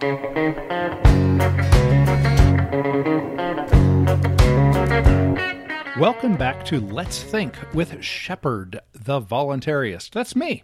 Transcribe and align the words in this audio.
Welcome 0.00 0.54
back 6.38 6.64
to 6.66 6.80
Let's 6.80 7.22
Think 7.22 7.54
with 7.74 8.02
Shepard, 8.02 8.80
the 8.94 9.20
voluntarist. 9.20 10.12
That's 10.12 10.34
me. 10.34 10.62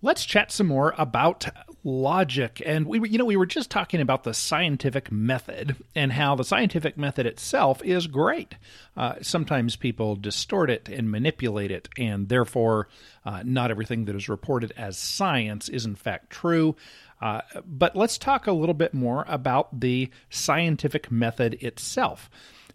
Let's 0.00 0.24
chat 0.24 0.50
some 0.50 0.68
more 0.68 0.94
about 0.96 1.46
logic. 1.84 2.62
And 2.64 2.86
we, 2.86 3.08
you 3.08 3.18
know, 3.18 3.26
we 3.26 3.36
were 3.36 3.46
just 3.46 3.70
talking 3.70 4.00
about 4.00 4.24
the 4.24 4.34
scientific 4.34 5.12
method 5.12 5.76
and 5.94 6.12
how 6.12 6.34
the 6.34 6.44
scientific 6.44 6.96
method 6.96 7.26
itself 7.26 7.82
is 7.84 8.06
great. 8.06 8.56
Uh, 8.96 9.14
sometimes 9.22 9.76
people 9.76 10.16
distort 10.16 10.68
it 10.68 10.88
and 10.88 11.10
manipulate 11.10 11.70
it, 11.70 11.88
and 11.96 12.28
therefore, 12.28 12.88
uh, 13.24 13.42
not 13.44 13.70
everything 13.70 14.06
that 14.06 14.16
is 14.16 14.28
reported 14.28 14.72
as 14.76 14.98
science 14.98 15.68
is 15.68 15.84
in 15.84 15.94
fact 15.94 16.30
true. 16.30 16.74
Uh, 17.20 17.40
but 17.64 17.96
let's 17.96 18.18
talk 18.18 18.46
a 18.46 18.52
little 18.52 18.74
bit 18.74 18.92
more 18.92 19.24
about 19.26 19.80
the 19.80 20.10
scientific 20.28 21.10
method 21.10 21.54
itself 21.62 22.28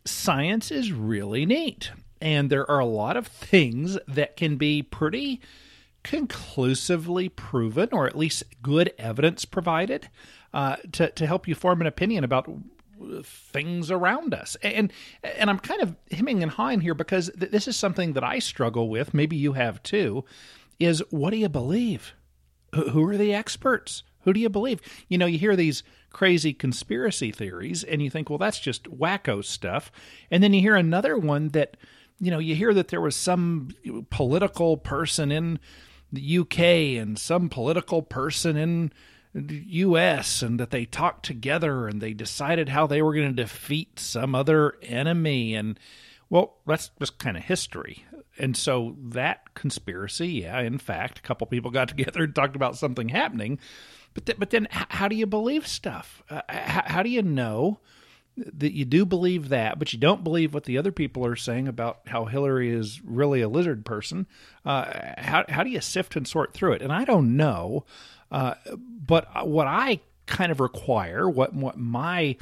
science 0.05 0.71
is 0.71 0.91
really 0.91 1.45
neat. 1.45 1.91
And 2.19 2.49
there 2.49 2.69
are 2.69 2.79
a 2.79 2.85
lot 2.85 3.17
of 3.17 3.27
things 3.27 3.97
that 4.07 4.37
can 4.37 4.57
be 4.57 4.83
pretty 4.83 5.41
conclusively 6.03 7.29
proven, 7.29 7.89
or 7.91 8.07
at 8.07 8.17
least 8.17 8.43
good 8.61 8.93
evidence 8.97 9.45
provided, 9.45 10.09
uh, 10.53 10.77
to, 10.93 11.09
to 11.11 11.27
help 11.27 11.47
you 11.47 11.55
form 11.55 11.81
an 11.81 11.87
opinion 11.87 12.23
about 12.23 12.49
things 13.23 13.89
around 13.89 14.33
us. 14.33 14.55
And 14.61 14.93
and 15.23 15.49
I'm 15.49 15.57
kind 15.57 15.81
of 15.81 15.95
hemming 16.11 16.43
and 16.43 16.51
hawing 16.51 16.81
here 16.81 16.93
because 16.93 17.31
th- 17.37 17.51
this 17.51 17.67
is 17.67 17.75
something 17.75 18.13
that 18.13 18.23
I 18.23 18.37
struggle 18.37 18.89
with. 18.89 19.13
Maybe 19.13 19.35
you 19.35 19.53
have 19.53 19.81
too. 19.81 20.23
Is 20.79 21.03
what 21.09 21.31
do 21.31 21.37
you 21.37 21.49
believe? 21.49 22.13
who 22.73 23.05
are 23.09 23.17
the 23.17 23.33
experts? 23.33 24.03
Who 24.23 24.33
do 24.33 24.39
you 24.39 24.49
believe? 24.49 24.81
You 25.07 25.17
know, 25.17 25.25
you 25.25 25.37
hear 25.37 25.55
these 25.55 25.83
crazy 26.11 26.53
conspiracy 26.53 27.31
theories 27.31 27.83
and 27.83 28.01
you 28.01 28.09
think, 28.09 28.29
well, 28.29 28.39
that's 28.39 28.59
just 28.59 28.83
wacko 28.85 29.43
stuff. 29.43 29.91
And 30.29 30.43
then 30.43 30.53
you 30.53 30.61
hear 30.61 30.75
another 30.75 31.17
one 31.17 31.49
that, 31.49 31.77
you 32.19 32.31
know, 32.31 32.39
you 32.39 32.55
hear 32.55 32.73
that 32.73 32.89
there 32.89 33.01
was 33.01 33.15
some 33.15 33.69
political 34.09 34.77
person 34.77 35.31
in 35.31 35.59
the 36.11 36.39
UK 36.39 36.59
and 36.99 37.17
some 37.17 37.49
political 37.49 38.01
person 38.01 38.57
in 38.57 38.91
the 39.33 39.63
US 39.67 40.41
and 40.41 40.59
that 40.59 40.71
they 40.71 40.85
talked 40.85 41.25
together 41.25 41.87
and 41.87 42.01
they 42.01 42.13
decided 42.13 42.69
how 42.69 42.85
they 42.85 43.01
were 43.01 43.13
going 43.13 43.33
to 43.33 43.43
defeat 43.43 43.99
some 43.99 44.35
other 44.35 44.75
enemy. 44.81 45.55
And, 45.55 45.79
well, 46.29 46.57
that's 46.67 46.91
just 46.99 47.17
kind 47.17 47.37
of 47.37 47.43
history. 47.43 48.05
And 48.37 48.57
so 48.57 48.95
that 48.99 49.53
conspiracy, 49.53 50.27
yeah, 50.27 50.59
in 50.59 50.77
fact, 50.77 51.19
a 51.19 51.21
couple 51.21 51.47
people 51.47 51.71
got 51.71 51.87
together 51.89 52.23
and 52.23 52.35
talked 52.35 52.55
about 52.55 52.77
something 52.77 53.09
happening. 53.09 53.59
But 54.13 54.25
th- 54.25 54.39
but 54.39 54.49
then, 54.49 54.67
how 54.71 55.07
do 55.07 55.15
you 55.15 55.25
believe 55.25 55.67
stuff? 55.67 56.21
Uh, 56.29 56.41
how, 56.49 56.83
how 56.85 57.03
do 57.03 57.09
you 57.09 57.21
know 57.21 57.79
that 58.37 58.73
you 58.73 58.85
do 58.85 59.05
believe 59.05 59.49
that, 59.49 59.77
but 59.79 59.93
you 59.93 59.99
don't 59.99 60.23
believe 60.23 60.53
what 60.53 60.63
the 60.63 60.77
other 60.77 60.91
people 60.91 61.25
are 61.25 61.35
saying 61.35 61.67
about 61.67 62.01
how 62.07 62.25
Hillary 62.25 62.69
is 62.69 63.01
really 63.03 63.41
a 63.41 63.49
lizard 63.49 63.85
person? 63.85 64.27
Uh, 64.65 65.13
how 65.17 65.45
how 65.49 65.63
do 65.63 65.69
you 65.69 65.81
sift 65.81 66.15
and 66.15 66.27
sort 66.27 66.53
through 66.53 66.73
it? 66.73 66.81
And 66.81 66.91
I 66.91 67.05
don't 67.05 67.35
know. 67.37 67.85
Uh, 68.31 68.55
but 68.77 69.47
what 69.47 69.67
I 69.67 69.99
kind 70.25 70.51
of 70.51 70.59
require, 70.59 71.29
what 71.29 71.53
what 71.53 71.77
my 71.77 72.37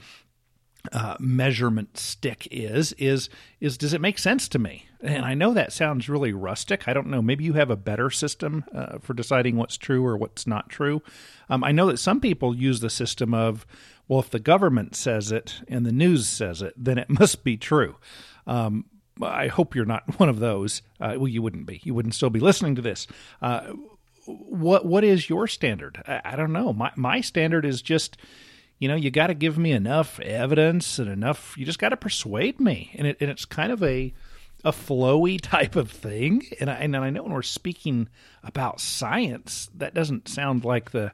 uh, 0.91 1.15
measurement 1.19 1.97
stick 1.97 2.47
is 2.51 2.93
is 2.93 3.29
is 3.59 3.77
does 3.77 3.93
it 3.93 4.01
make 4.01 4.17
sense 4.17 4.47
to 4.49 4.59
me? 4.59 4.85
And 5.01 5.23
i 5.25 5.33
know 5.33 5.53
that 5.53 5.71
sounds 5.71 6.09
really 6.09 6.33
rustic. 6.33 6.87
I 6.87 6.93
don't 6.93 7.07
know. 7.07 7.21
Maybe 7.21 7.43
you 7.43 7.53
have 7.53 7.69
a 7.69 7.75
better 7.75 8.09
system 8.09 8.65
uh, 8.73 8.99
for 8.99 9.13
deciding 9.13 9.55
what's 9.55 9.77
true 9.77 10.05
or 10.05 10.17
what's 10.17 10.47
not 10.47 10.69
true. 10.69 11.01
Um, 11.49 11.63
i 11.63 11.71
know 11.71 11.87
that 11.87 11.99
some 11.99 12.19
people 12.19 12.55
use 12.55 12.79
the 12.79 12.89
system 12.89 13.33
of 13.33 13.65
well 14.07 14.19
if 14.19 14.29
the 14.29 14.39
government 14.39 14.95
says 14.95 15.31
it 15.31 15.61
and 15.67 15.85
the 15.85 15.91
news 15.91 16.27
says 16.27 16.61
it 16.61 16.73
then 16.77 16.97
it 16.97 17.09
must 17.19 17.43
be 17.43 17.57
true. 17.57 17.95
Um, 18.47 18.85
i 19.21 19.47
hope 19.47 19.75
you're 19.75 19.85
not 19.85 20.19
one 20.19 20.29
of 20.29 20.39
those. 20.39 20.81
Uh, 20.99 21.15
well 21.17 21.27
you 21.27 21.41
wouldn't 21.41 21.65
be. 21.65 21.81
You 21.83 21.93
wouldn't 21.93 22.15
still 22.15 22.29
be 22.29 22.39
listening 22.39 22.75
to 22.75 22.81
this. 22.81 23.07
Uh, 23.41 23.73
what 24.25 24.85
what 24.85 25.03
is 25.03 25.29
your 25.29 25.47
standard? 25.47 26.01
I, 26.07 26.21
I 26.25 26.35
don't 26.35 26.53
know. 26.53 26.73
My 26.73 26.91
my 26.95 27.21
standard 27.21 27.65
is 27.65 27.81
just 27.81 28.17
you 28.79 28.87
know, 28.87 28.95
you 28.95 29.11
got 29.11 29.27
to 29.27 29.33
give 29.33 29.57
me 29.57 29.71
enough 29.71 30.19
evidence 30.21 30.99
and 30.99 31.09
enough. 31.09 31.55
You 31.57 31.65
just 31.65 31.79
got 31.79 31.89
to 31.89 31.97
persuade 31.97 32.59
me, 32.59 32.91
and 32.95 33.05
it 33.05 33.17
and 33.19 33.29
it's 33.29 33.45
kind 33.45 33.71
of 33.71 33.83
a 33.83 34.13
a 34.63 34.71
flowy 34.71 35.39
type 35.41 35.75
of 35.75 35.91
thing. 35.91 36.43
And 36.59 36.69
I 36.69 36.75
and 36.75 36.95
I 36.95 37.09
know 37.09 37.23
when 37.23 37.33
we're 37.33 37.41
speaking 37.41 38.07
about 38.41 38.79
science, 38.79 39.69
that 39.75 39.93
doesn't 39.93 40.29
sound 40.29 40.63
like 40.63 40.91
the 40.91 41.11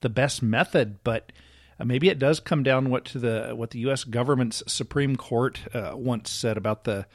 the 0.00 0.10
best 0.10 0.42
method, 0.42 1.02
but 1.02 1.32
uh, 1.80 1.84
maybe 1.84 2.08
it 2.08 2.18
does 2.18 2.38
come 2.38 2.62
down 2.62 2.90
what 2.90 3.06
to 3.06 3.18
the 3.18 3.52
what 3.54 3.70
the 3.70 3.80
U.S. 3.80 4.04
government's 4.04 4.62
Supreme 4.66 5.16
Court 5.16 5.60
uh, 5.74 5.92
once 5.94 6.30
said 6.30 6.58
about 6.58 6.84
the 6.84 7.06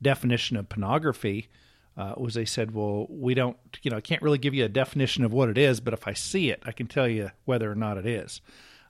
definition 0.00 0.56
of 0.56 0.68
pornography. 0.68 1.48
Uh, 1.96 2.14
was 2.16 2.32
they 2.32 2.46
said, 2.46 2.72
well, 2.72 3.06
we 3.10 3.34
don't, 3.34 3.58
you 3.82 3.90
know, 3.90 3.98
I 3.98 4.00
can't 4.00 4.22
really 4.22 4.38
give 4.38 4.54
you 4.54 4.64
a 4.64 4.70
definition 4.70 5.22
of 5.22 5.34
what 5.34 5.50
it 5.50 5.58
is, 5.58 5.80
but 5.80 5.92
if 5.92 6.08
I 6.08 6.14
see 6.14 6.48
it, 6.50 6.62
I 6.64 6.72
can 6.72 6.86
tell 6.86 7.06
you 7.06 7.30
whether 7.44 7.70
or 7.70 7.74
not 7.74 7.98
it 7.98 8.06
is. 8.06 8.40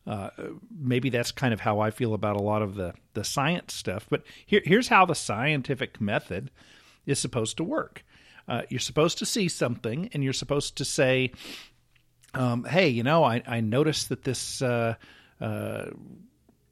Uh, 0.07 0.31
maybe 0.77 1.11
that's 1.11 1.31
kind 1.31 1.53
of 1.53 1.61
how 1.61 1.81
I 1.81 1.91
feel 1.91 2.15
about 2.15 2.37
a 2.37 2.43
lot 2.43 2.63
of 2.63 2.75
the, 2.75 2.95
the 3.15 3.25
science 3.25 3.75
stuff. 3.75 4.07
But 4.09 4.25
here, 4.47 4.63
here's 4.65 4.89
how 4.89 5.05
the 5.05 5.15
scientific 5.15 6.01
method 6.01 6.51
is 7.07 7.19
supposed 7.19 7.57
to 7.59 7.65
work. 7.65 8.05
Uh, 8.49 8.63
you're 8.69 8.81
supposed 8.81 9.19
to 9.19 9.27
see 9.27 9.49
something, 9.49 10.11
and 10.13 10.25
you're 10.25 10.33
supposed 10.33 10.77
to 10.79 10.85
say, 10.85 11.33
um, 12.35 12.65
"Hey, 12.65 12.89
you 12.89 13.03
know, 13.03 13.23
I, 13.23 13.43
I 13.47 13.61
noticed 13.61 14.09
that 14.09 14.25
this 14.25 14.63
uh, 14.63 14.95
uh 15.41 15.87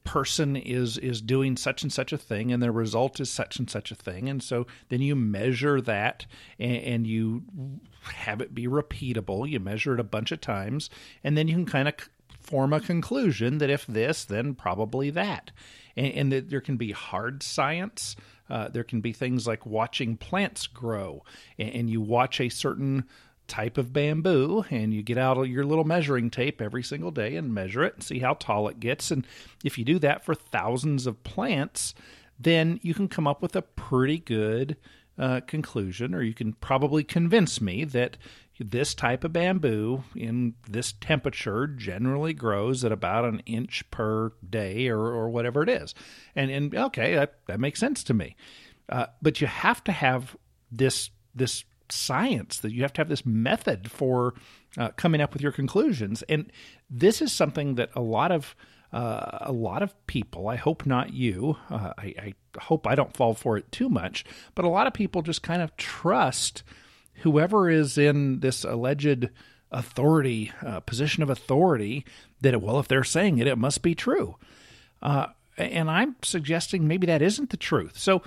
person 0.03 0.55
is 0.55 0.97
is 0.97 1.21
doing 1.21 1.55
such 1.55 1.83
and 1.83 1.93
such 1.93 2.11
a 2.11 2.17
thing, 2.17 2.51
and 2.51 2.61
the 2.61 2.71
result 2.71 3.19
is 3.19 3.29
such 3.29 3.59
and 3.59 3.69
such 3.69 3.91
a 3.91 3.95
thing." 3.95 4.27
And 4.27 4.43
so 4.43 4.67
then 4.89 5.01
you 5.01 5.15
measure 5.15 5.79
that, 5.81 6.25
and, 6.57 6.77
and 6.77 7.07
you 7.07 7.43
have 8.01 8.41
it 8.41 8.53
be 8.53 8.67
repeatable. 8.67 9.47
You 9.47 9.59
measure 9.61 9.93
it 9.93 9.99
a 9.99 10.03
bunch 10.03 10.33
of 10.33 10.41
times, 10.41 10.89
and 11.23 11.37
then 11.37 11.47
you 11.47 11.55
can 11.55 11.65
kind 11.65 11.87
of 11.87 11.95
form 12.49 12.73
a 12.73 12.79
conclusion 12.79 13.59
that 13.59 13.69
if 13.69 13.85
this, 13.85 14.25
then 14.25 14.55
probably 14.55 15.11
that. 15.11 15.51
And, 15.95 16.13
and 16.13 16.31
that 16.31 16.49
there 16.49 16.61
can 16.61 16.77
be 16.77 16.91
hard 16.91 17.43
science. 17.43 18.15
Uh, 18.49 18.67
there 18.67 18.83
can 18.83 19.01
be 19.01 19.13
things 19.13 19.45
like 19.45 19.65
watching 19.65 20.17
plants 20.17 20.65
grow, 20.65 21.23
and, 21.59 21.69
and 21.69 21.89
you 21.89 22.01
watch 22.01 22.41
a 22.41 22.49
certain 22.49 23.05
type 23.47 23.77
of 23.77 23.91
bamboo 23.91 24.63
and 24.69 24.93
you 24.93 25.01
get 25.01 25.17
out 25.17 25.41
your 25.43 25.65
little 25.65 25.83
measuring 25.83 26.29
tape 26.29 26.61
every 26.61 26.83
single 26.83 27.09
day 27.09 27.35
and 27.35 27.53
measure 27.53 27.83
it 27.83 27.95
and 27.95 28.03
see 28.03 28.19
how 28.19 28.35
tall 28.35 28.67
it 28.67 28.79
gets. 28.79 29.09
And 29.09 29.25
if 29.65 29.77
you 29.77 29.83
do 29.83 29.97
that 29.99 30.23
for 30.23 30.35
thousands 30.35 31.07
of 31.07 31.23
plants, 31.23 31.95
then 32.39 32.79
you 32.83 32.93
can 32.93 33.07
come 33.07 33.27
up 33.27 33.41
with 33.41 33.55
a 33.55 33.63
pretty 33.63 34.19
good 34.19 34.77
uh, 35.17 35.41
conclusion, 35.41 36.15
or 36.15 36.21
you 36.21 36.33
can 36.33 36.53
probably 36.53 37.03
convince 37.03 37.59
me 37.59 37.83
that 37.85 38.17
this 38.59 38.93
type 38.93 39.23
of 39.23 39.33
bamboo 39.33 40.03
in 40.15 40.53
this 40.69 40.93
temperature 40.93 41.65
generally 41.67 42.33
grows 42.33 42.83
at 42.83 42.91
about 42.91 43.25
an 43.25 43.39
inch 43.45 43.89
per 43.89 44.33
day 44.47 44.89
or, 44.89 44.99
or 44.99 45.29
whatever 45.29 45.63
it 45.63 45.69
is. 45.69 45.95
And, 46.35 46.51
and 46.51 46.75
okay, 46.75 47.15
that, 47.15 47.39
that 47.47 47.59
makes 47.59 47.79
sense 47.79 48.03
to 48.05 48.13
me. 48.13 48.35
Uh, 48.89 49.05
but 49.21 49.39
you 49.39 49.47
have 49.47 49.83
to 49.85 49.91
have 49.91 50.35
this 50.71 51.09
this 51.35 51.63
science 51.91 52.59
that 52.59 52.71
you 52.71 52.81
have 52.83 52.93
to 52.93 53.01
have 53.01 53.09
this 53.09 53.25
method 53.25 53.89
for 53.89 54.35
uh, 54.77 54.89
coming 54.89 55.21
up 55.21 55.33
with 55.33 55.41
your 55.41 55.51
conclusions 55.51 56.21
and 56.23 56.51
this 56.89 57.21
is 57.21 57.31
something 57.31 57.75
that 57.75 57.89
a 57.95 58.01
lot 58.01 58.31
of 58.31 58.55
uh, 58.93 59.39
a 59.41 59.51
lot 59.51 59.81
of 59.81 59.93
people 60.05 60.47
i 60.47 60.55
hope 60.55 60.85
not 60.85 61.13
you 61.13 61.57
uh, 61.71 61.93
I, 61.97 62.13
I, 62.19 62.33
hope 62.59 62.85
i 62.85 62.93
don't 62.93 63.15
fall 63.15 63.33
for 63.33 63.57
it 63.57 63.71
too 63.71 63.89
much 63.89 64.23
but 64.53 64.65
a 64.65 64.69
lot 64.69 64.85
of 64.85 64.93
people 64.93 65.21
just 65.23 65.41
kind 65.41 65.61
of 65.61 65.75
trust 65.77 66.63
whoever 67.21 67.69
is 67.69 67.97
in 67.97 68.39
this 68.39 68.63
alleged 68.63 69.29
authority, 69.71 70.51
uh, 70.65 70.79
position 70.81 71.23
of 71.23 71.29
authority, 71.29 72.05
that, 72.41 72.61
well, 72.61 72.79
if 72.79 72.87
they're 72.87 73.03
saying 73.03 73.37
it, 73.37 73.47
it 73.47 73.57
must 73.57 73.81
be 73.81 73.95
true. 73.95 74.35
Uh, 75.01 75.27
and 75.57 75.89
I'm 75.89 76.15
suggesting 76.23 76.87
maybe 76.87 77.07
that 77.07 77.21
isn't 77.21 77.49
the 77.49 77.57
truth. 77.57 77.97
So 77.97 78.23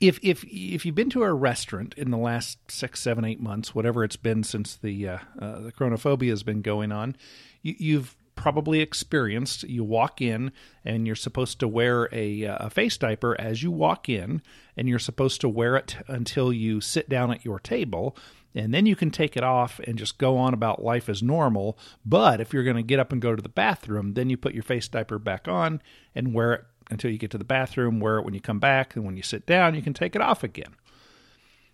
if 0.00 0.18
if 0.22 0.44
if 0.44 0.84
you've 0.84 0.94
been 0.94 1.10
to 1.10 1.22
a 1.22 1.32
restaurant 1.32 1.94
in 1.96 2.10
the 2.10 2.18
last 2.18 2.58
six, 2.70 3.00
seven, 3.00 3.24
eight 3.24 3.40
months, 3.40 3.74
whatever 3.74 4.02
it's 4.02 4.16
been 4.16 4.42
since 4.42 4.76
the 4.76 5.08
uh, 5.08 5.18
uh, 5.38 5.60
the 5.60 5.72
chronophobia 5.72 6.30
has 6.30 6.42
been 6.42 6.62
going 6.62 6.90
on, 6.90 7.16
you, 7.62 7.74
you've 7.78 8.16
probably 8.44 8.80
experienced. 8.80 9.62
You 9.62 9.84
walk 9.84 10.20
in 10.20 10.52
and 10.84 11.06
you're 11.06 11.16
supposed 11.16 11.58
to 11.60 11.66
wear 11.66 12.10
a, 12.12 12.44
uh, 12.44 12.66
a 12.66 12.68
face 12.68 12.98
diaper 12.98 13.34
as 13.40 13.62
you 13.62 13.70
walk 13.70 14.10
in, 14.10 14.42
and 14.76 14.86
you're 14.86 14.98
supposed 14.98 15.40
to 15.40 15.48
wear 15.48 15.76
it 15.76 15.96
until 16.08 16.52
you 16.52 16.82
sit 16.82 17.08
down 17.08 17.32
at 17.32 17.46
your 17.46 17.58
table. 17.58 18.14
And 18.54 18.74
then 18.74 18.84
you 18.84 18.96
can 18.96 19.10
take 19.10 19.38
it 19.38 19.42
off 19.42 19.80
and 19.86 19.96
just 19.96 20.18
go 20.18 20.36
on 20.36 20.52
about 20.52 20.84
life 20.84 21.08
as 21.08 21.22
normal. 21.22 21.78
But 22.04 22.38
if 22.38 22.52
you're 22.52 22.64
going 22.64 22.76
to 22.76 22.82
get 22.82 23.00
up 23.00 23.12
and 23.12 23.22
go 23.22 23.34
to 23.34 23.40
the 23.40 23.48
bathroom, 23.48 24.12
then 24.12 24.28
you 24.28 24.36
put 24.36 24.52
your 24.52 24.62
face 24.62 24.88
diaper 24.88 25.18
back 25.18 25.48
on 25.48 25.80
and 26.14 26.34
wear 26.34 26.52
it 26.52 26.64
until 26.90 27.10
you 27.10 27.16
get 27.16 27.30
to 27.30 27.38
the 27.38 27.44
bathroom, 27.44 27.98
wear 27.98 28.18
it 28.18 28.26
when 28.26 28.34
you 28.34 28.42
come 28.42 28.60
back, 28.60 28.94
and 28.94 29.06
when 29.06 29.16
you 29.16 29.22
sit 29.22 29.46
down, 29.46 29.74
you 29.74 29.80
can 29.80 29.94
take 29.94 30.14
it 30.14 30.20
off 30.20 30.44
again. 30.44 30.74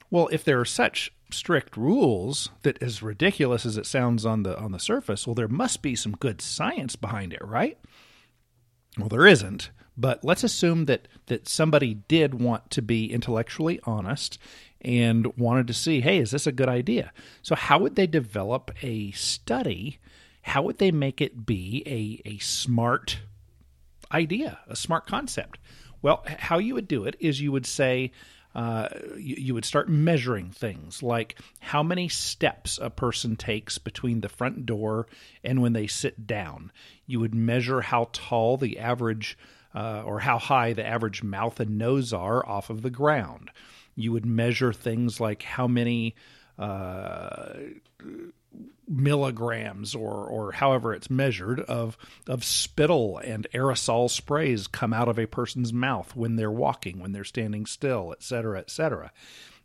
Well, 0.08 0.28
if 0.30 0.44
there 0.44 0.60
are 0.60 0.64
such 0.64 1.12
strict 1.34 1.76
rules 1.76 2.50
that 2.62 2.82
as 2.82 3.02
ridiculous 3.02 3.66
as 3.66 3.76
it 3.76 3.86
sounds 3.86 4.24
on 4.26 4.42
the 4.42 4.58
on 4.58 4.72
the 4.72 4.78
surface, 4.78 5.26
well 5.26 5.34
there 5.34 5.48
must 5.48 5.82
be 5.82 5.94
some 5.94 6.12
good 6.12 6.40
science 6.40 6.96
behind 6.96 7.32
it, 7.32 7.44
right? 7.44 7.78
Well, 8.98 9.08
there 9.08 9.26
isn't, 9.26 9.70
but 9.96 10.24
let's 10.24 10.44
assume 10.44 10.86
that 10.86 11.08
that 11.26 11.48
somebody 11.48 11.94
did 11.94 12.34
want 12.34 12.70
to 12.70 12.82
be 12.82 13.12
intellectually 13.12 13.80
honest 13.84 14.38
and 14.80 15.26
wanted 15.36 15.66
to 15.66 15.74
see, 15.74 16.00
hey, 16.00 16.18
is 16.18 16.30
this 16.30 16.46
a 16.46 16.52
good 16.52 16.68
idea? 16.68 17.12
So 17.42 17.54
how 17.54 17.78
would 17.78 17.96
they 17.96 18.06
develop 18.06 18.70
a 18.82 19.10
study? 19.12 19.98
How 20.42 20.62
would 20.62 20.78
they 20.78 20.90
make 20.90 21.20
it 21.20 21.44
be 21.46 21.82
a 21.86 22.28
a 22.28 22.38
smart 22.38 23.20
idea, 24.12 24.58
a 24.66 24.76
smart 24.76 25.06
concept? 25.06 25.58
Well, 26.02 26.24
how 26.26 26.58
you 26.58 26.74
would 26.74 26.88
do 26.88 27.04
it 27.04 27.16
is 27.20 27.40
you 27.40 27.52
would 27.52 27.66
say, 27.66 28.10
uh, 28.54 28.88
you, 29.16 29.36
you, 29.38 29.54
would 29.54 29.64
start 29.64 29.88
measuring 29.88 30.50
things 30.50 31.02
like 31.02 31.38
how 31.60 31.82
many 31.82 32.08
steps 32.08 32.78
a 32.82 32.90
person 32.90 33.36
takes 33.36 33.78
between 33.78 34.20
the 34.20 34.28
front 34.28 34.66
door 34.66 35.06
and 35.44 35.62
when 35.62 35.72
they 35.72 35.86
sit 35.86 36.26
down. 36.26 36.72
You 37.06 37.20
would 37.20 37.34
measure 37.34 37.80
how 37.80 38.08
tall 38.12 38.56
the 38.56 38.80
average 38.80 39.38
uh, 39.74 40.02
or 40.04 40.18
how 40.18 40.38
high 40.38 40.72
the 40.72 40.84
average 40.84 41.22
mouth 41.22 41.60
and 41.60 41.78
nose 41.78 42.12
are 42.12 42.44
off 42.44 42.70
of 42.70 42.82
the 42.82 42.90
ground. 42.90 43.50
You 43.94 44.12
would 44.12 44.26
measure 44.26 44.72
things 44.72 45.20
like 45.20 45.42
how 45.42 45.68
many. 45.68 46.16
Uh, 46.58 47.52
milligrams 48.90 49.94
or 49.94 50.26
or 50.26 50.50
however 50.50 50.92
it's 50.92 51.08
measured 51.08 51.60
of 51.60 51.96
of 52.26 52.42
spittle 52.42 53.18
and 53.18 53.46
aerosol 53.54 54.10
sprays 54.10 54.66
come 54.66 54.92
out 54.92 55.08
of 55.08 55.16
a 55.16 55.26
person's 55.26 55.72
mouth 55.72 56.16
when 56.16 56.34
they're 56.34 56.50
walking, 56.50 56.98
when 56.98 57.12
they're 57.12 57.22
standing 57.22 57.66
still, 57.66 58.10
et 58.10 58.22
cetera, 58.22 58.58
et 58.58 58.68
cetera. 58.68 59.12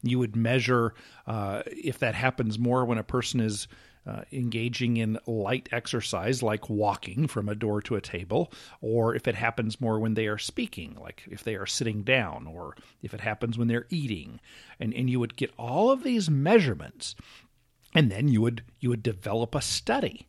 You 0.04 0.19
would 0.19 0.36
measure 0.36 0.94
uh, 1.25 1.63
if 1.66 1.98
that 2.00 2.13
happens 2.13 2.60
more 2.60 2.86
when 2.86 3.00
a 3.00 3.04
person 3.04 3.39
is 3.39 3.68
uh, 4.07 4.22
engaging 4.31 4.98
in 4.98 5.18
light 5.25 5.68
exercise 5.72 6.44
like 6.44 6.69
walking 6.69 7.27
from 7.27 7.50
a 7.50 7.56
door 7.56 7.81
to 7.81 7.95
a 7.95 8.01
table, 8.01 8.51
or 8.80 9.16
if 9.16 9.27
it 9.27 9.33
happens 9.33 9.81
more 9.81 10.00
when 10.00 10.13
they 10.13 10.27
are 10.27 10.38
speaking, 10.38 10.95
like 11.01 11.24
if 11.27 11.44
they 11.44 11.56
are 11.56 11.66
sitting 11.66 12.04
down, 12.04 12.45
or 12.45 12.75
if 13.01 13.16
it 13.16 13.22
happens 13.22 13.57
when 13.57 13.68
they're 13.68 13.88
eating. 13.89 14.39
And, 14.80 14.94
and 14.94 15.10
you 15.10 15.19
would 15.19 15.36
get 15.36 15.51
all 15.57 15.89
of 15.89 16.04
these 16.04 16.30
measurements 16.30 17.16
and 17.96 18.12
then 18.12 18.28
you 18.28 18.42
would 18.42 18.64
you 18.80 18.90
would 18.90 19.02
develop 19.02 19.56
a 19.56 19.62
study 19.62 20.28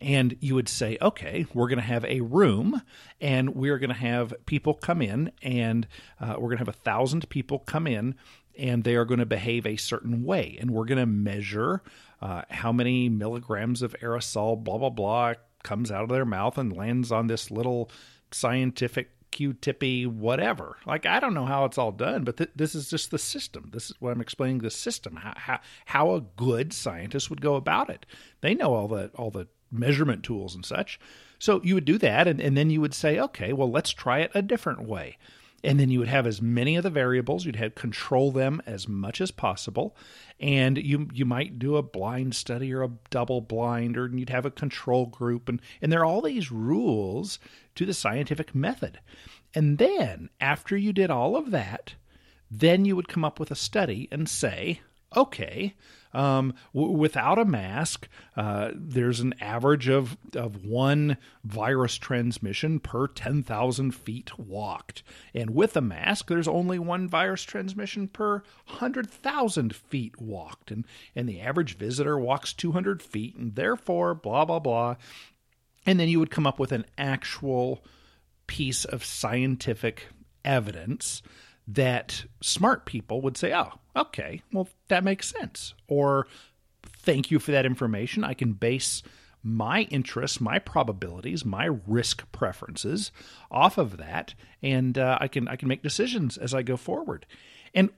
and 0.00 0.36
you 0.40 0.54
would 0.54 0.68
say 0.68 0.96
okay 1.02 1.44
we're 1.52 1.68
going 1.68 1.78
to 1.78 1.84
have 1.84 2.04
a 2.06 2.22
room 2.22 2.80
and 3.20 3.54
we're 3.54 3.78
going 3.78 3.90
to 3.90 3.96
have 3.96 4.32
people 4.46 4.72
come 4.72 5.02
in 5.02 5.30
and 5.42 5.86
uh, 6.20 6.34
we're 6.38 6.48
going 6.48 6.58
to 6.58 6.64
have 6.64 6.68
a 6.68 6.72
thousand 6.72 7.28
people 7.28 7.58
come 7.58 7.86
in 7.86 8.14
and 8.58 8.82
they 8.82 8.96
are 8.96 9.04
going 9.04 9.20
to 9.20 9.26
behave 9.26 9.66
a 9.66 9.76
certain 9.76 10.24
way. 10.24 10.58
And 10.60 10.72
we're 10.72 10.84
going 10.84 10.98
to 10.98 11.06
measure 11.06 11.82
uh, 12.20 12.42
how 12.50 12.72
many 12.72 13.08
milligrams 13.08 13.80
of 13.80 13.94
aerosol 14.02 14.62
blah 14.62 14.78
blah 14.78 14.90
blah 14.90 15.34
comes 15.62 15.90
out 15.90 16.02
of 16.02 16.08
their 16.08 16.24
mouth 16.24 16.58
and 16.58 16.76
lands 16.76 17.12
on 17.12 17.28
this 17.28 17.50
little 17.50 17.90
scientific 18.32 19.10
Q-tippy, 19.38 20.04
whatever. 20.04 20.78
Like 20.84 21.06
I 21.06 21.20
don't 21.20 21.32
know 21.32 21.46
how 21.46 21.64
it's 21.64 21.78
all 21.78 21.92
done, 21.92 22.24
but 22.24 22.38
th- 22.38 22.50
this 22.56 22.74
is 22.74 22.90
just 22.90 23.12
the 23.12 23.20
system. 23.20 23.70
This 23.72 23.88
is 23.88 23.94
what 24.00 24.10
I'm 24.10 24.20
explaining. 24.20 24.58
The 24.58 24.70
system, 24.70 25.14
how, 25.14 25.32
how 25.36 25.60
how 25.86 26.14
a 26.16 26.22
good 26.22 26.72
scientist 26.72 27.30
would 27.30 27.40
go 27.40 27.54
about 27.54 27.88
it. 27.88 28.04
They 28.40 28.54
know 28.56 28.74
all 28.74 28.88
the 28.88 29.12
all 29.14 29.30
the 29.30 29.46
measurement 29.70 30.24
tools 30.24 30.56
and 30.56 30.66
such. 30.66 30.98
So 31.38 31.60
you 31.62 31.76
would 31.76 31.84
do 31.84 31.98
that, 31.98 32.26
and, 32.26 32.40
and 32.40 32.56
then 32.56 32.68
you 32.68 32.80
would 32.80 32.94
say, 32.94 33.20
okay, 33.20 33.52
well, 33.52 33.70
let's 33.70 33.90
try 33.90 34.18
it 34.18 34.32
a 34.34 34.42
different 34.42 34.88
way. 34.88 35.18
And 35.62 35.78
then 35.78 35.90
you 35.90 35.98
would 35.98 36.08
have 36.08 36.26
as 36.26 36.40
many 36.40 36.76
of 36.76 36.82
the 36.84 36.90
variables. 36.90 37.44
You'd 37.44 37.56
have 37.56 37.74
control 37.74 38.32
them 38.32 38.60
as 38.66 38.88
much 38.88 39.20
as 39.20 39.30
possible, 39.30 39.96
and 40.40 40.78
you 40.78 41.08
you 41.12 41.24
might 41.24 41.58
do 41.58 41.76
a 41.76 41.82
blind 41.82 42.34
study 42.34 42.72
or 42.72 42.82
a 42.82 42.90
double 43.10 43.40
blind, 43.40 43.96
or 43.96 44.08
you'd 44.08 44.30
have 44.30 44.46
a 44.46 44.50
control 44.50 45.06
group, 45.06 45.48
and 45.48 45.60
and 45.80 45.92
there 45.92 46.00
are 46.00 46.04
all 46.04 46.22
these 46.22 46.50
rules 46.52 47.38
to 47.78 47.86
the 47.86 47.94
scientific 47.94 48.56
method. 48.56 48.98
And 49.54 49.78
then 49.78 50.30
after 50.40 50.76
you 50.76 50.92
did 50.92 51.12
all 51.12 51.36
of 51.36 51.52
that, 51.52 51.94
then 52.50 52.84
you 52.84 52.96
would 52.96 53.06
come 53.06 53.24
up 53.24 53.38
with 53.38 53.52
a 53.52 53.56
study 53.56 54.08
and 54.10 54.28
say, 54.28 54.80
okay, 55.16 55.74
um, 56.12 56.54
w- 56.74 56.92
without 56.92 57.38
a 57.38 57.44
mask, 57.44 58.08
uh, 58.36 58.72
there's 58.74 59.20
an 59.20 59.32
average 59.40 59.88
of, 59.88 60.16
of 60.34 60.64
one 60.64 61.18
virus 61.44 61.96
transmission 61.96 62.80
per 62.80 63.06
10,000 63.06 63.92
feet 63.92 64.36
walked. 64.36 65.04
And 65.32 65.50
with 65.50 65.76
a 65.76 65.80
mask, 65.80 66.26
there's 66.26 66.48
only 66.48 66.80
one 66.80 67.06
virus 67.06 67.44
transmission 67.44 68.08
per 68.08 68.42
100,000 68.66 69.72
feet 69.72 70.20
walked. 70.20 70.72
And, 70.72 70.84
and 71.14 71.28
the 71.28 71.40
average 71.40 71.76
visitor 71.76 72.18
walks 72.18 72.52
200 72.52 73.00
feet, 73.02 73.36
and 73.36 73.54
therefore, 73.54 74.16
blah, 74.16 74.44
blah, 74.44 74.58
blah. 74.58 74.96
And 75.88 75.98
then 75.98 76.10
you 76.10 76.18
would 76.18 76.30
come 76.30 76.46
up 76.46 76.58
with 76.58 76.72
an 76.72 76.84
actual 76.98 77.82
piece 78.46 78.84
of 78.84 79.02
scientific 79.02 80.08
evidence 80.44 81.22
that 81.66 82.26
smart 82.42 82.84
people 82.84 83.22
would 83.22 83.38
say, 83.38 83.54
oh, 83.54 83.72
okay, 83.96 84.42
well, 84.52 84.68
that 84.88 85.02
makes 85.02 85.30
sense. 85.30 85.72
Or 85.86 86.26
thank 86.84 87.30
you 87.30 87.38
for 87.38 87.52
that 87.52 87.64
information. 87.64 88.22
I 88.22 88.34
can 88.34 88.52
base 88.52 89.02
my 89.42 89.82
interests, 89.84 90.42
my 90.42 90.58
probabilities, 90.58 91.46
my 91.46 91.70
risk 91.86 92.30
preferences 92.32 93.10
off 93.50 93.78
of 93.78 93.96
that, 93.96 94.34
and 94.62 94.98
uh, 94.98 95.16
I 95.18 95.26
can 95.26 95.48
I 95.48 95.56
can 95.56 95.68
make 95.68 95.82
decisions 95.82 96.36
as 96.36 96.52
I 96.52 96.60
go 96.60 96.76
forward. 96.76 97.24
And 97.74 97.88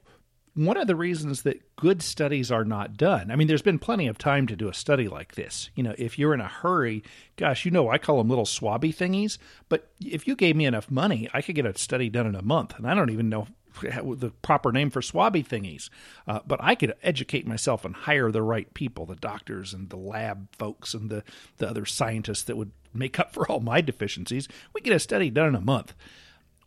one 0.55 0.76
of 0.76 0.87
the 0.87 0.97
reasons 0.97 1.43
that 1.43 1.76
good 1.76 2.02
studies 2.02 2.50
are 2.50 2.64
not 2.64 2.97
done, 2.97 3.31
I 3.31 3.37
mean, 3.37 3.47
there's 3.47 3.62
been 3.62 3.79
plenty 3.79 4.06
of 4.08 4.19
time 4.19 4.47
to 4.49 4.56
do 4.56 4.69
a 4.69 4.75
study 4.75 5.08
like 5.08 5.35
this. 5.35 5.70
You 5.75 5.82
know, 5.82 5.94
if 5.97 6.19
you're 6.19 6.35
in 6.35 6.41
a 6.41 6.49
hurry, 6.49 7.02
gosh, 7.37 7.64
you 7.64 7.70
know, 7.70 7.88
I 7.88 7.99
call 7.99 8.19
them 8.19 8.29
little 8.29 8.44
swabby 8.44 8.94
thingies, 8.94 9.38
but 9.69 9.91
if 10.00 10.26
you 10.26 10.35
gave 10.35 10.56
me 10.56 10.67
enough 10.67 10.91
money, 10.91 11.29
I 11.32 11.43
could 11.43 11.55
get 11.55 11.67
a 11.67 11.79
study 11.79 12.08
done 12.08 12.26
in 12.26 12.35
a 12.35 12.43
month. 12.43 12.75
And 12.76 12.87
I 12.87 12.94
don't 12.94 13.11
even 13.11 13.29
know 13.29 13.47
the 13.82 14.32
proper 14.43 14.73
name 14.73 14.91
for 14.91 15.00
swabby 15.00 15.47
thingies. 15.47 15.88
Uh, 16.26 16.41
but 16.47 16.61
I 16.62 16.75
could 16.75 16.94
educate 17.02 17.47
myself 17.47 17.85
and 17.85 17.94
hire 17.94 18.32
the 18.32 18.43
right 18.43 18.73
people, 18.75 19.06
the 19.06 19.17
doctors 19.17 19.73
and 19.73 19.88
the 19.88 19.97
lab 19.97 20.49
folks 20.56 20.94
and 20.94 21.11
the, 21.11 21.23
the 21.58 21.69
other 21.69 21.87
scientists 21.87 22.43
that 22.44 22.56
would 22.56 22.73
make 22.93 23.19
up 23.19 23.32
for 23.32 23.49
all 23.49 23.61
my 23.61 23.81
deficiencies. 23.81 24.49
We 24.75 24.81
get 24.81 24.94
a 24.94 24.99
study 24.99 25.31
done 25.31 25.49
in 25.49 25.55
a 25.55 25.61
month. 25.61 25.94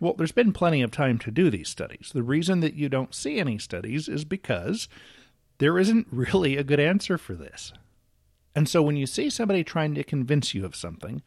Well, 0.04 0.16
there's 0.18 0.34
been 0.34 0.52
plenty 0.52 0.82
of 0.82 0.92
time 0.92 1.18
to 1.20 1.32
do 1.32 1.50
these 1.50 1.70
studies. 1.70 2.12
The 2.14 2.24
reason 2.24 2.60
that 2.60 2.74
you 2.74 2.90
don't 2.90 3.16
see 3.16 3.40
any 3.40 3.58
studies 3.58 4.10
is 4.10 4.26
because 4.26 4.90
there 5.60 5.80
isn't 5.80 6.08
really 6.12 6.58
a 6.58 6.64
good 6.66 6.82
answer 6.82 7.18
for 7.18 7.36
this. 7.36 7.72
And 8.54 8.68
so 8.68 8.82
when 8.82 8.98
you 8.98 9.08
see 9.08 9.30
somebody 9.30 9.64
trying 9.64 9.96
to 9.96 10.04
convince 10.04 10.54
you 10.54 10.66
of 10.66 10.76
something 10.76 11.22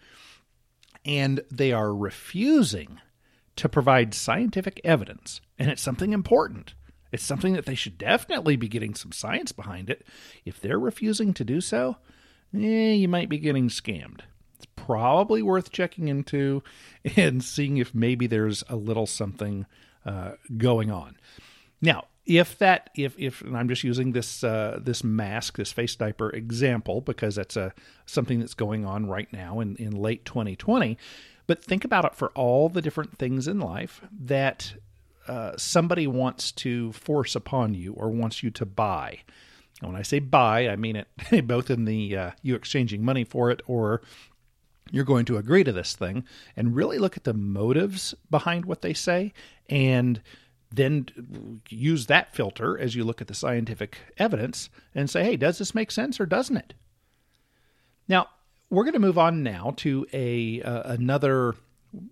and 1.06 1.40
they 1.50 1.72
are 1.72 1.94
refusing 1.94 3.00
to 3.56 3.66
provide 3.66 4.12
scientific 4.12 4.78
evidence, 4.84 5.40
and 5.58 5.70
it's 5.70 5.80
something 5.80 6.12
important. 6.12 6.74
It's 7.12 7.24
something 7.24 7.54
that 7.54 7.64
they 7.64 7.74
should 7.74 7.96
definitely 7.96 8.56
be 8.56 8.68
getting 8.68 8.94
some 8.94 9.10
science 9.10 9.52
behind 9.52 9.88
it. 9.88 10.06
If 10.44 10.60
they're 10.60 10.78
refusing 10.78 11.32
to 11.32 11.44
do 11.44 11.62
so, 11.62 11.96
eh, 12.52 12.92
you 12.92 13.08
might 13.08 13.30
be 13.30 13.38
getting 13.38 13.70
scammed. 13.70 14.20
Probably 14.86 15.42
worth 15.42 15.72
checking 15.72 16.08
into 16.08 16.62
and 17.16 17.42
seeing 17.42 17.78
if 17.78 17.94
maybe 17.94 18.26
there's 18.26 18.64
a 18.68 18.76
little 18.76 19.06
something 19.06 19.66
uh, 20.04 20.32
going 20.56 20.90
on. 20.90 21.16
Now, 21.80 22.06
if 22.24 22.58
that 22.58 22.90
if 22.96 23.14
if 23.18 23.42
and 23.42 23.56
I'm 23.56 23.68
just 23.68 23.84
using 23.84 24.12
this 24.12 24.42
uh, 24.42 24.78
this 24.82 25.04
mask 25.04 25.56
this 25.58 25.72
face 25.72 25.94
diaper 25.94 26.30
example 26.30 27.00
because 27.00 27.36
that's 27.36 27.56
a 27.56 27.72
something 28.04 28.40
that's 28.40 28.54
going 28.54 28.84
on 28.84 29.06
right 29.06 29.32
now 29.32 29.60
in 29.60 29.76
in 29.76 29.92
late 29.92 30.24
2020 30.24 30.98
but 31.46 31.62
think 31.62 31.84
about 31.84 32.04
it 32.04 32.14
for 32.14 32.28
all 32.30 32.68
the 32.68 32.82
different 32.82 33.18
things 33.18 33.46
in 33.46 33.60
life 33.60 34.00
that 34.24 34.74
uh, 35.28 35.52
somebody 35.56 36.06
wants 36.06 36.52
to 36.52 36.92
force 36.92 37.34
upon 37.34 37.74
you 37.74 37.92
or 37.92 38.10
wants 38.10 38.42
you 38.42 38.50
to 38.50 38.66
buy. 38.66 39.20
And 39.80 39.92
when 39.92 40.00
I 40.00 40.02
say 40.02 40.18
buy, 40.18 40.68
I 40.68 40.76
mean 40.76 40.96
it 40.96 41.46
both 41.46 41.70
in 41.70 41.84
the 41.84 42.16
uh, 42.16 42.30
you 42.42 42.54
exchanging 42.54 43.04
money 43.04 43.24
for 43.24 43.50
it 43.50 43.60
or 43.66 44.02
you're 44.90 45.04
going 45.04 45.24
to 45.26 45.36
agree 45.36 45.64
to 45.64 45.72
this 45.72 45.94
thing 45.94 46.24
and 46.56 46.76
really 46.76 46.98
look 46.98 47.16
at 47.16 47.24
the 47.24 47.34
motives 47.34 48.14
behind 48.30 48.64
what 48.64 48.82
they 48.82 48.94
say 48.94 49.32
and 49.68 50.22
then 50.70 51.06
use 51.68 52.06
that 52.06 52.34
filter 52.34 52.78
as 52.78 52.94
you 52.94 53.04
look 53.04 53.20
at 53.20 53.28
the 53.28 53.34
scientific 53.34 53.98
evidence 54.18 54.68
and 54.94 55.08
say, 55.08 55.24
hey, 55.24 55.36
does 55.36 55.58
this 55.58 55.74
make 55.74 55.90
sense 55.90 56.20
or 56.20 56.26
doesn't 56.26 56.56
it? 56.56 56.74
Now, 58.08 58.28
we're 58.70 58.84
going 58.84 58.94
to 58.94 58.98
move 58.98 59.18
on 59.18 59.42
now 59.42 59.74
to 59.78 60.06
a 60.12 60.60
uh, 60.62 60.92
another 60.92 61.54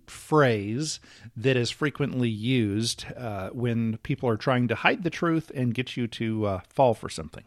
phrase 0.07 0.99
that 1.35 1.57
is 1.57 1.69
frequently 1.69 2.29
used 2.29 3.05
uh, 3.17 3.49
when 3.49 3.97
people 3.97 4.29
are 4.29 4.37
trying 4.37 4.67
to 4.69 4.75
hide 4.75 5.03
the 5.03 5.09
truth 5.09 5.51
and 5.53 5.73
get 5.73 5.97
you 5.97 6.07
to 6.07 6.45
uh, 6.45 6.59
fall 6.69 6.93
for 6.93 7.09
something. 7.09 7.43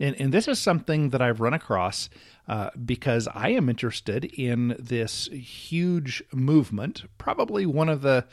And, 0.00 0.20
and, 0.20 0.34
this 0.34 0.48
is 0.48 0.58
something 0.58 1.10
that 1.10 1.22
I've 1.22 1.40
run 1.40 1.54
across 1.54 2.08
uh, 2.48 2.70
because 2.84 3.28
I 3.32 3.50
am 3.50 3.68
interested 3.68 4.24
in 4.24 4.74
this 4.78 5.26
huge 5.28 6.22
movement, 6.32 7.04
probably 7.18 7.66
one 7.66 7.88
of 7.88 8.02
the 8.02 8.26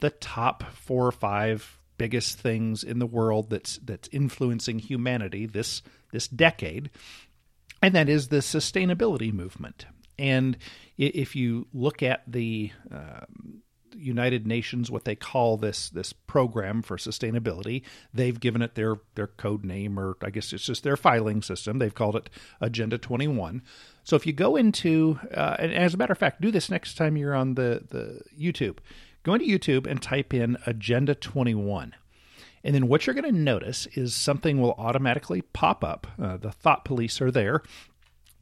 the 0.00 0.10
top 0.10 0.62
four 0.74 1.06
or 1.06 1.12
five 1.12 1.78
biggest 1.96 2.38
things 2.38 2.84
in 2.84 2.98
the 2.98 3.06
world 3.06 3.50
that's 3.50 3.78
that's 3.78 4.08
influencing 4.12 4.78
humanity 4.78 5.46
this 5.46 5.82
this 6.12 6.28
decade, 6.28 6.90
and 7.82 7.94
that 7.94 8.08
is 8.08 8.28
the 8.28 8.38
sustainability 8.38 9.32
movement. 9.32 9.86
And 10.18 10.56
if 10.96 11.36
you 11.36 11.68
look 11.72 12.02
at 12.02 12.22
the 12.26 12.72
uh, 12.92 13.20
United 13.98 14.46
Nations, 14.46 14.90
what 14.90 15.04
they 15.04 15.14
call 15.14 15.56
this 15.56 15.90
this 15.90 16.12
program 16.12 16.82
for 16.82 16.96
sustainability, 16.96 17.82
they've 18.12 18.38
given 18.38 18.62
it 18.62 18.74
their 18.74 18.96
their 19.14 19.26
code 19.26 19.64
name, 19.64 19.98
or 19.98 20.16
I 20.22 20.30
guess 20.30 20.52
it's 20.52 20.64
just 20.64 20.82
their 20.82 20.96
filing 20.96 21.42
system. 21.42 21.78
They've 21.78 21.94
called 21.94 22.16
it 22.16 22.30
Agenda 22.60 22.98
21. 22.98 23.62
So 24.04 24.16
if 24.16 24.26
you 24.26 24.32
go 24.32 24.56
into, 24.56 25.18
uh, 25.34 25.56
and 25.58 25.72
as 25.72 25.94
a 25.94 25.96
matter 25.96 26.12
of 26.12 26.18
fact, 26.18 26.40
do 26.40 26.50
this 26.50 26.70
next 26.70 26.94
time 26.94 27.16
you're 27.16 27.34
on 27.34 27.54
the 27.54 27.84
the 27.88 28.20
YouTube. 28.38 28.78
Go 29.22 29.34
into 29.34 29.46
YouTube 29.46 29.86
and 29.86 30.00
type 30.00 30.32
in 30.32 30.56
Agenda 30.64 31.14
21. 31.14 31.94
And 32.64 32.74
then 32.74 32.88
what 32.88 33.06
you're 33.06 33.14
going 33.14 33.32
to 33.32 33.40
notice 33.40 33.86
is 33.94 34.14
something 34.14 34.60
will 34.60 34.74
automatically 34.78 35.42
pop 35.42 35.84
up. 35.84 36.06
Uh, 36.20 36.36
the 36.36 36.50
thought 36.50 36.84
police 36.84 37.20
are 37.20 37.30
there 37.30 37.62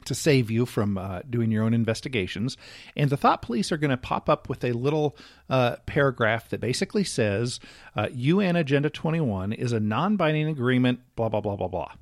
to 0.07 0.15
save 0.15 0.51
you 0.51 0.67
from 0.67 0.99
uh, 0.99 1.21
doing 1.29 1.51
your 1.51 1.65
own 1.65 1.75
investigations. 1.75 2.57
And 2.97 3.11
the 3.11 3.17
thought 3.17 3.43
police 3.43 3.71
are 3.71 3.77
going 3.77 3.91
to 3.91 3.97
pop 3.97 4.29
up 4.29 4.49
with 4.49 4.65
a 4.65 4.73
little 4.73 5.17
uh, 5.49 5.77
paragraph 5.87 6.49
that 6.51 6.61
basically 6.61 7.05
says 7.05 7.61
uh, 7.95 8.09
UN 8.13 8.57
Agenda 8.57 8.91
21 8.91 9.53
is 9.53 9.73
a 9.73 9.81
non 9.81 10.17
binding 10.17 10.49
agreement, 10.49 11.01
blah, 11.15 11.29
blah, 11.29 11.41
blah, 11.41 11.57
blah, 11.57 11.69
blah. 11.69 11.93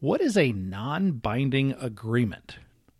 What 0.00 0.20
is 0.20 0.36
a 0.36 0.52
non 0.52 1.12
binding 1.12 1.72
agreement? 1.72 2.56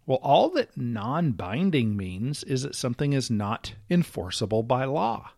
Well, 0.06 0.18
all 0.22 0.50
that 0.50 0.76
non 0.76 1.32
binding 1.32 1.96
means 1.96 2.42
is 2.44 2.62
that 2.62 2.74
something 2.74 3.12
is 3.12 3.30
not 3.30 3.74
enforceable 3.88 4.62
by 4.62 4.84
law. 4.84 5.30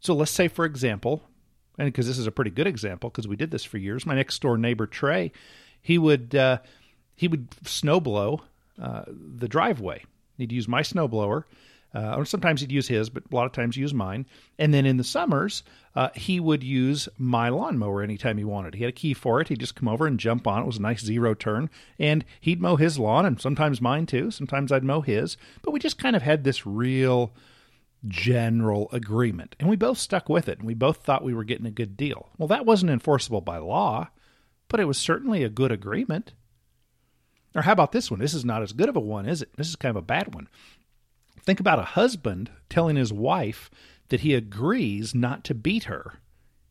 So 0.00 0.14
let's 0.14 0.30
say, 0.30 0.48
for 0.48 0.64
example, 0.64 1.22
and 1.78 1.86
because 1.86 2.06
this 2.06 2.18
is 2.18 2.26
a 2.26 2.32
pretty 2.32 2.50
good 2.50 2.66
example, 2.66 3.10
because 3.10 3.28
we 3.28 3.36
did 3.36 3.50
this 3.50 3.64
for 3.64 3.78
years, 3.78 4.06
my 4.06 4.14
next 4.14 4.40
door 4.40 4.56
neighbor, 4.56 4.86
Trey, 4.86 5.32
he 5.80 5.98
would. 5.98 6.34
He 7.16 7.28
would 7.28 7.50
snowblow 7.64 8.40
uh, 8.80 9.02
the 9.08 9.48
driveway. 9.48 10.04
He'd 10.36 10.52
use 10.52 10.68
my 10.68 10.82
snowblower, 10.82 11.44
uh, 11.94 12.14
or 12.14 12.26
sometimes 12.26 12.60
he'd 12.60 12.70
use 12.70 12.88
his, 12.88 13.08
but 13.08 13.24
a 13.30 13.34
lot 13.34 13.46
of 13.46 13.52
times 13.52 13.76
use 13.76 13.94
mine. 13.94 14.26
And 14.58 14.74
then 14.74 14.84
in 14.84 14.98
the 14.98 15.04
summers, 15.04 15.62
uh, 15.94 16.10
he 16.14 16.38
would 16.40 16.62
use 16.62 17.08
my 17.16 17.48
lawnmower 17.48 18.02
anytime 18.02 18.36
he 18.36 18.44
wanted. 18.44 18.74
He 18.74 18.82
had 18.82 18.90
a 18.90 18.92
key 18.92 19.14
for 19.14 19.40
it. 19.40 19.48
He'd 19.48 19.60
just 19.60 19.76
come 19.76 19.88
over 19.88 20.06
and 20.06 20.20
jump 20.20 20.46
on. 20.46 20.62
It 20.62 20.66
was 20.66 20.76
a 20.76 20.82
nice 20.82 21.02
zero 21.02 21.32
turn, 21.32 21.70
and 21.98 22.24
he'd 22.40 22.60
mow 22.60 22.76
his 22.76 22.98
lawn, 22.98 23.24
and 23.24 23.40
sometimes 23.40 23.80
mine 23.80 24.04
too. 24.04 24.30
Sometimes 24.30 24.70
I'd 24.70 24.84
mow 24.84 25.00
his. 25.00 25.38
But 25.62 25.70
we 25.70 25.80
just 25.80 25.98
kind 25.98 26.14
of 26.14 26.22
had 26.22 26.44
this 26.44 26.66
real 26.66 27.32
general 28.06 28.88
agreement, 28.92 29.56
and 29.58 29.68
we 29.68 29.76
both 29.76 29.98
stuck 29.98 30.28
with 30.28 30.48
it, 30.48 30.58
and 30.58 30.66
we 30.66 30.74
both 30.74 30.98
thought 30.98 31.24
we 31.24 31.34
were 31.34 31.44
getting 31.44 31.66
a 31.66 31.70
good 31.70 31.96
deal. 31.96 32.28
Well, 32.36 32.48
that 32.48 32.66
wasn't 32.66 32.92
enforceable 32.92 33.40
by 33.40 33.56
law, 33.56 34.10
but 34.68 34.80
it 34.80 34.84
was 34.84 34.98
certainly 34.98 35.42
a 35.42 35.48
good 35.48 35.72
agreement. 35.72 36.34
Or 37.56 37.62
how 37.62 37.72
about 37.72 37.92
this 37.92 38.10
one? 38.10 38.20
This 38.20 38.34
is 38.34 38.44
not 38.44 38.62
as 38.62 38.74
good 38.74 38.90
of 38.90 38.96
a 38.96 39.00
one, 39.00 39.26
is 39.26 39.40
it? 39.40 39.48
This 39.56 39.68
is 39.68 39.76
kind 39.76 39.90
of 39.90 39.96
a 39.96 40.06
bad 40.06 40.34
one. 40.34 40.46
Think 41.42 41.58
about 41.58 41.78
a 41.78 41.84
husband 41.84 42.50
telling 42.68 42.96
his 42.96 43.14
wife 43.14 43.70
that 44.08 44.20
he 44.20 44.34
agrees 44.34 45.14
not 45.14 45.42
to 45.44 45.54
beat 45.54 45.84
her 45.84 46.20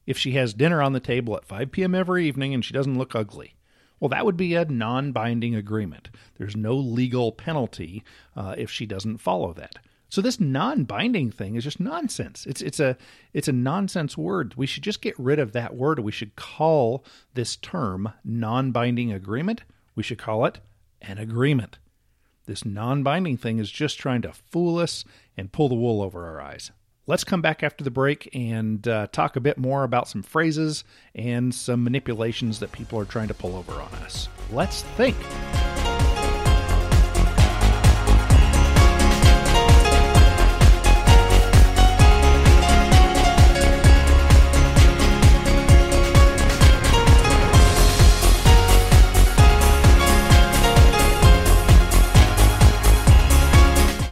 if 0.05 0.15
she 0.15 0.33
has 0.33 0.53
dinner 0.53 0.83
on 0.83 0.93
the 0.93 0.99
table 0.99 1.35
at 1.35 1.45
5 1.45 1.71
p.m. 1.71 1.95
every 1.95 2.27
evening 2.27 2.53
and 2.53 2.63
she 2.63 2.71
doesn't 2.71 2.97
look 2.97 3.15
ugly. 3.15 3.55
Well, 3.99 4.09
that 4.09 4.25
would 4.25 4.37
be 4.37 4.53
a 4.53 4.65
non 4.65 5.11
binding 5.11 5.55
agreement. 5.55 6.11
There's 6.37 6.55
no 6.55 6.75
legal 6.75 7.31
penalty 7.31 8.03
uh, 8.35 8.53
if 8.55 8.69
she 8.69 8.85
doesn't 8.85 9.17
follow 9.17 9.53
that. 9.53 9.79
So 10.09 10.21
this 10.21 10.39
non-binding 10.39 11.31
thing 11.31 11.55
is 11.55 11.63
just 11.63 11.79
nonsense. 11.79 12.45
It's 12.45 12.61
it's 12.61 12.79
a 12.79 12.95
it's 13.33 13.47
a 13.47 13.51
nonsense 13.51 14.15
word. 14.15 14.53
We 14.55 14.67
should 14.67 14.83
just 14.83 15.01
get 15.01 15.19
rid 15.19 15.39
of 15.39 15.51
that 15.53 15.75
word. 15.75 15.99
We 15.99 16.11
should 16.11 16.35
call 16.35 17.03
this 17.33 17.55
term 17.55 18.13
non-binding 18.23 19.11
agreement. 19.11 19.63
We 19.95 20.03
should 20.03 20.19
call 20.19 20.45
it 20.45 20.59
an 21.07 21.17
agreement. 21.17 21.77
This 22.45 22.65
non 22.65 23.03
binding 23.03 23.37
thing 23.37 23.59
is 23.59 23.71
just 23.71 23.97
trying 23.97 24.21
to 24.21 24.33
fool 24.33 24.77
us 24.77 25.03
and 25.35 25.51
pull 25.51 25.69
the 25.69 25.75
wool 25.75 26.01
over 26.01 26.25
our 26.25 26.41
eyes. 26.41 26.71
Let's 27.07 27.23
come 27.23 27.41
back 27.41 27.61
after 27.61 27.83
the 27.83 27.91
break 27.91 28.29
and 28.33 28.87
uh, 28.87 29.07
talk 29.11 29.35
a 29.35 29.39
bit 29.39 29.57
more 29.59 29.83
about 29.83 30.07
some 30.07 30.23
phrases 30.23 30.83
and 31.13 31.53
some 31.53 31.83
manipulations 31.83 32.59
that 32.59 32.71
people 32.71 32.99
are 32.99 33.05
trying 33.05 33.27
to 33.27 33.35
pull 33.35 33.55
over 33.55 33.73
on 33.73 33.93
us. 33.95 34.27
Let's 34.51 34.81
think. 34.97 35.15